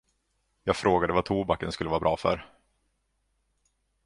Jag 0.63 0.75
frågade 0.75 1.13
vad 1.13 1.25
tobaken 1.25 1.71
skulle 1.71 1.89
vara 1.89 1.99
bra 1.99 2.17
för. 2.17 2.49